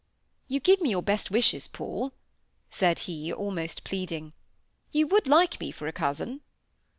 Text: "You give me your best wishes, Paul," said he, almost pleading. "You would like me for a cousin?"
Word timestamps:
"You 0.47 0.59
give 0.59 0.81
me 0.81 0.89
your 0.89 1.03
best 1.03 1.29
wishes, 1.29 1.67
Paul," 1.67 2.11
said 2.71 2.97
he, 3.05 3.31
almost 3.31 3.83
pleading. 3.83 4.33
"You 4.91 5.05
would 5.05 5.27
like 5.27 5.59
me 5.59 5.69
for 5.71 5.85
a 5.85 5.93
cousin?" 5.93 6.41